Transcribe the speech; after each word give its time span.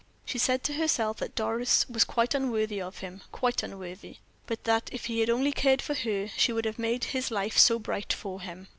She 0.25 0.39
said 0.39 0.63
to 0.63 0.73
herself 0.73 1.17
that 1.17 1.35
Doris 1.35 1.87
was 1.87 2.03
quite 2.05 2.33
unworthy 2.33 2.81
of 2.81 3.01
him 3.01 3.21
quite 3.31 3.61
unworthy; 3.61 4.17
but 4.47 4.63
that 4.63 4.89
if 4.91 5.05
he 5.05 5.19
had 5.19 5.29
only 5.29 5.51
cared 5.51 5.79
for 5.83 5.93
her, 5.93 6.27
she 6.35 6.51
would 6.51 6.65
have 6.65 6.79
made 6.79 7.03
his 7.03 7.29
life 7.29 7.55
so 7.59 7.77
bright 7.77 8.11
for 8.11 8.41
him. 8.41 8.67